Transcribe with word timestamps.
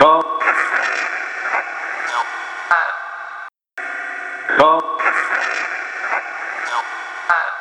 Không. 0.00 0.22
Không. 4.58 4.80
Không. 7.28 7.60